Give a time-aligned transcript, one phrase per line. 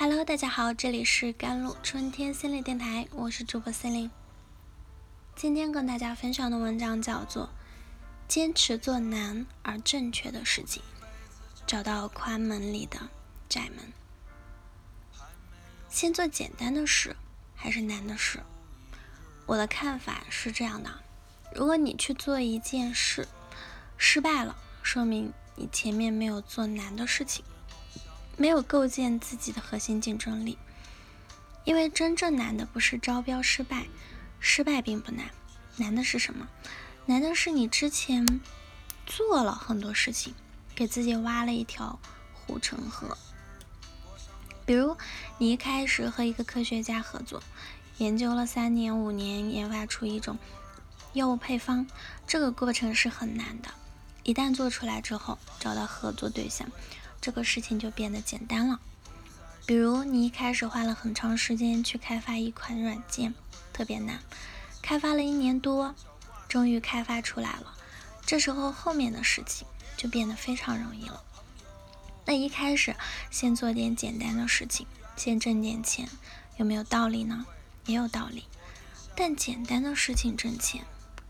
[0.00, 4.10] Hello，大家好，这里是甘露春天心理电台，我是主播心灵。
[5.36, 7.44] 今天跟大家分享的文章叫做
[8.26, 10.82] 《坚持做难而正确的事情》，
[11.66, 13.10] 找到宽门里的
[13.46, 13.92] 窄门。
[15.90, 17.14] 先做简单的事
[17.54, 18.40] 还是难的事？
[19.44, 20.90] 我的看法是这样的：
[21.54, 23.28] 如果你去做一件事
[23.98, 27.44] 失败了，说明你前面没有做难的事情。
[28.40, 30.56] 没有构建自己的核心竞争力，
[31.64, 33.84] 因为真正难的不是招标失败，
[34.38, 35.26] 失败并不难，
[35.76, 36.48] 难的是什么？
[37.04, 38.40] 难的是你之前
[39.04, 40.32] 做了很多事情，
[40.74, 41.98] 给自己挖了一条
[42.32, 43.18] 护城河。
[44.64, 44.96] 比如
[45.36, 47.42] 你一开始和一个科学家合作，
[47.98, 50.38] 研究了三年五年，研发出一种
[51.12, 51.86] 药物配方，
[52.26, 53.68] 这个过程是很难的。
[54.22, 56.66] 一旦做出来之后，找到合作对象。
[57.20, 58.80] 这个事情就变得简单了。
[59.66, 63.34] 比如，你一开始花了很长时间去开发一款软件，
[63.72, 64.20] 特别难，
[64.82, 65.94] 开发了一年多，
[66.48, 67.76] 终于开发出来了。
[68.26, 71.22] 这时候，后面的事情就变得非常容易了。
[72.24, 72.96] 那一开始
[73.30, 76.08] 先做点简单的事情，先挣点钱，
[76.56, 77.46] 有没有道理呢？
[77.86, 78.44] 也有道理。
[79.14, 80.84] 但简单的事情挣钱，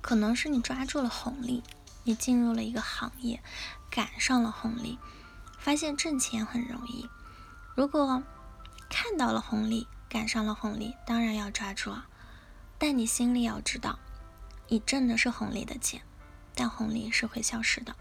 [0.00, 1.62] 可能是你抓住了红利，
[2.04, 3.40] 你进入了一个行业，
[3.90, 4.98] 赶上了红利。
[5.64, 7.08] 发现挣钱很容易，
[7.74, 8.22] 如果
[8.90, 12.06] 看到了红利，赶上了红利，当然要抓住啊。
[12.76, 13.98] 但你心里要知道，
[14.68, 16.02] 你挣的是红利的钱，
[16.54, 17.96] 但红利是会消失的。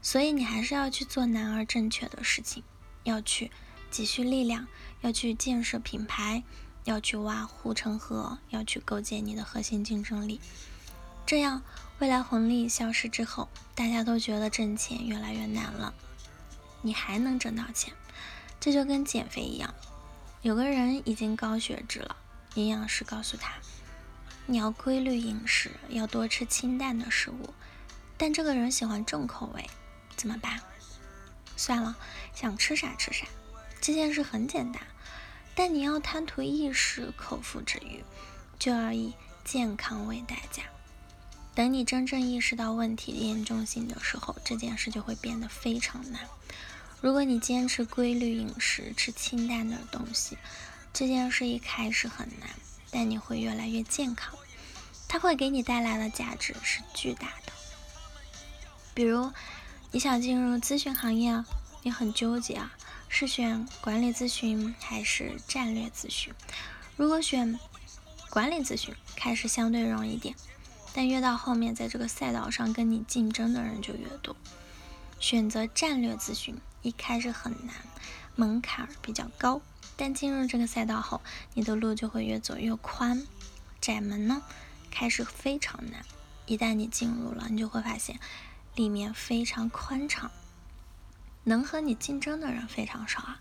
[0.00, 2.64] 所以你还是要去做难而正确的事情，
[3.02, 3.50] 要去
[3.90, 4.66] 积蓄力量，
[5.02, 6.42] 要去建设品牌，
[6.84, 10.40] 要去挖护城河，要去构建你的核心竞争力。
[11.26, 11.62] 这样，
[11.98, 15.92] 未来红利消失之后，大家都觉得挣钱越来越难了。
[16.82, 17.92] 你还能挣到钱，
[18.60, 19.74] 这就跟减肥一样。
[20.42, 22.16] 有个人已经高血脂了，
[22.54, 23.54] 营养师告诉他，
[24.46, 27.52] 你要规律饮食，要多吃清淡的食物。
[28.16, 29.68] 但这个人喜欢重口味，
[30.16, 30.60] 怎么办？
[31.56, 31.96] 算了，
[32.34, 33.26] 想吃啥吃啥。
[33.80, 34.82] 这件事很简单，
[35.54, 38.04] 但你要贪图一时口腹之欲，
[38.58, 39.14] 就要以
[39.44, 40.62] 健康为代价。
[41.54, 46.22] 等你真正意识到问题严重性的时候，这件事就会变得非常难。
[47.00, 50.36] 如果你坚持规律饮食，吃清淡的东西，
[50.92, 52.50] 这件事一开始很难，
[52.90, 54.34] 但你会越来越健康。
[55.06, 57.52] 它会给你带来的价值是巨大的。
[58.94, 59.30] 比如，
[59.92, 61.44] 你想进入咨询行业，
[61.82, 62.74] 你很纠结啊，
[63.08, 66.34] 是选管理咨询还是战略咨询？
[66.96, 67.58] 如果选
[68.28, 70.34] 管理咨询，开始相对容易点，
[70.92, 74.34] 但越到后面，在这个赛道上跟你竞争的人就越多。
[75.20, 76.60] 选择战略咨询。
[76.82, 77.74] 一开始很难，
[78.36, 79.60] 门槛比较高，
[79.96, 81.20] 但进入这个赛道后，
[81.54, 83.26] 你的路就会越走越宽。
[83.80, 84.42] 窄门呢，
[84.90, 86.04] 开始非常难，
[86.46, 88.20] 一旦你进入了，你就会发现
[88.74, 90.30] 里面非常宽敞，
[91.44, 93.40] 能和你竞争的人非常少啊。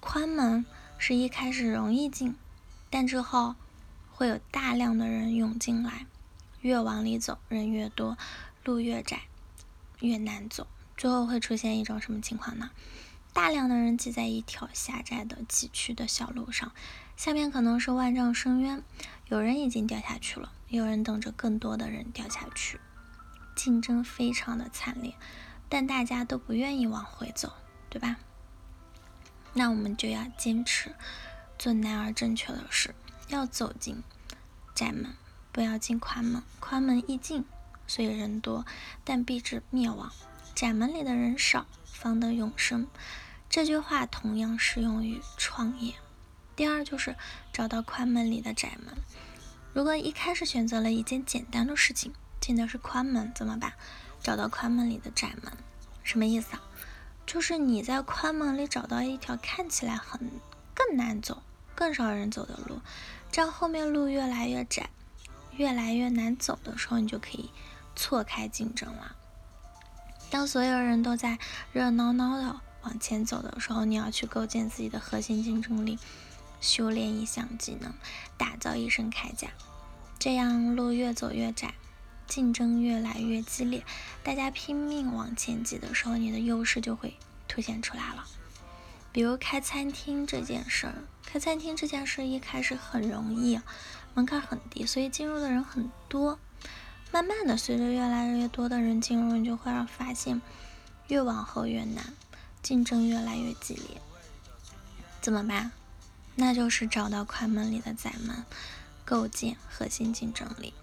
[0.00, 0.64] 宽门
[0.98, 2.36] 是一开始容易进，
[2.90, 3.54] 但之后
[4.12, 6.06] 会有大量的人涌进来，
[6.60, 8.16] 越往里走人越多，
[8.64, 9.22] 路越窄，
[10.00, 10.66] 越难走。
[10.96, 12.70] 最后会出现一种什么情况呢？
[13.32, 16.72] 大量的人挤在一条狭窄的崎岖的小路上，
[17.16, 18.82] 下面可能是万丈深渊，
[19.26, 22.80] 有人已经掉下去了，有人等着更多的人掉下去，
[23.54, 25.14] 竞争非常的惨烈，
[25.68, 27.52] 但大家都不愿意往回走，
[27.90, 28.16] 对吧？
[29.52, 30.94] 那我们就要坚持
[31.58, 32.94] 做难而正确的事，
[33.28, 34.02] 要走进
[34.74, 35.12] 窄门，
[35.52, 37.44] 不要进宽门，宽门易进，
[37.86, 38.64] 所以人多，
[39.04, 40.10] 但必致灭亡。
[40.56, 42.88] 窄门里的人少，方得永生。
[43.50, 45.92] 这句话同样适用于创业。
[46.56, 47.14] 第二就是
[47.52, 48.96] 找到宽门里的窄门。
[49.74, 53.74] 如果一开始选择了一件简单的事情，进的是宽门，怎么办？
[54.22, 55.52] 找到宽门里的窄门，
[56.02, 56.62] 什么意思啊？
[57.26, 60.18] 就是你在宽门里找到一条看起来很
[60.72, 61.42] 更难走、
[61.74, 62.80] 更少人走的路，
[63.30, 64.88] 这样后面路越来越窄、
[65.52, 67.50] 越来越难走的时候，你就可以
[67.94, 69.16] 错开竞争了。
[70.30, 71.38] 当所有人都在
[71.72, 75.98] 热闹闹的往前走的时候，你要去构建自己的核心竞争力，
[76.60, 77.92] 修炼一项技能，
[78.36, 79.48] 打造一身铠甲。
[80.18, 81.74] 这样路越走越窄，
[82.26, 83.84] 竞争越来越激烈，
[84.22, 87.14] 大家拼命往前挤的时候，你的优势就会
[87.46, 88.24] 凸显出来了。
[89.12, 90.94] 比如开餐厅这件事儿，
[91.24, 93.60] 开餐厅这件事一开始很容易，
[94.14, 96.38] 门槛很低，所以进入的人很多。
[97.12, 100.42] 慢慢的，随着越来越多的人进入，你就会发现，
[101.08, 102.12] 越往后越难，
[102.62, 104.00] 竞争越来越激烈。
[105.20, 105.72] 怎么办？
[106.34, 108.44] 那就是找到快门里的窄门，
[109.04, 110.74] 构建核心竞争力。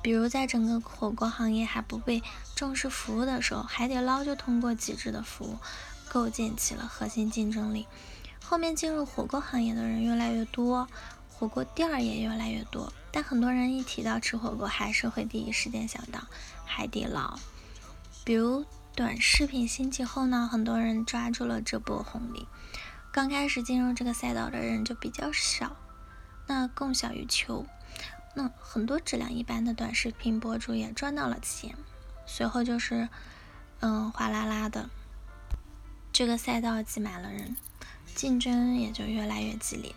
[0.00, 2.22] 比如，在整个火锅行业还不被
[2.54, 5.58] 重视服务的时候，海底捞就通过极致的服务，
[6.08, 7.86] 构建起了核心竞争力。
[8.42, 10.88] 后面进入火锅行业的人越来越多，
[11.38, 16.26] 火锅店儿也越来越多，但很多人一提到吃火锅，还是会第一时间想到
[16.64, 17.38] 海底捞。
[18.24, 18.64] 比如
[18.96, 22.48] 短视频兴起后呢，很多人抓住了这波红利。
[23.12, 25.76] 刚开始进入这个赛道的人就比较少，
[26.48, 27.64] 那供小于求，
[28.34, 31.76] 那很多质量一般的短视频博主也赚到了钱。
[32.26, 33.08] 随后就是，
[33.78, 34.90] 嗯，哗啦啦的，
[36.12, 37.56] 这个赛道挤满了人。
[38.16, 39.94] 竞争也就越来越激烈，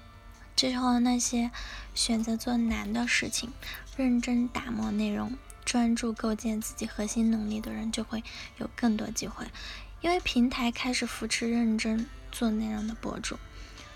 [0.62, 1.50] 这时候那些
[1.96, 3.52] 选择做难的事情、
[3.98, 5.36] 认真打磨内容、
[5.66, 8.24] 专注构建自己核心能力的人就会
[8.60, 9.48] 有更多机会，
[10.02, 13.40] 因为平台开始扶持认真做内容的博主，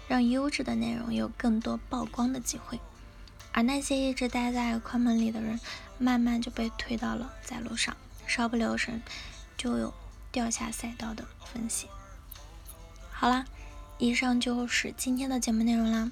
[0.07, 2.79] 让优质的内容有更多曝光的机会，
[3.51, 5.59] 而那些一直待在快门里的人，
[5.99, 7.95] 慢慢就被推到了在路上，
[8.25, 9.03] 稍不留神
[9.55, 9.93] 就有
[10.31, 11.87] 掉下赛道的风险。
[13.11, 13.45] 好啦。
[13.97, 16.11] 以上就是今天的节目内容啦。